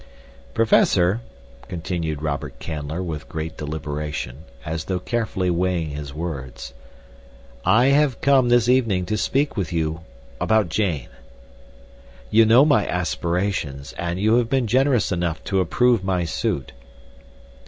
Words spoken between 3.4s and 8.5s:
deliberation, as though carefully weighing his words, "I have come